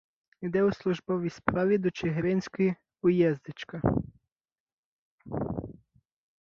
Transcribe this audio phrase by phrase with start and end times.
[0.41, 3.81] Іде у службовій справі до Чигиринської "уєздчека".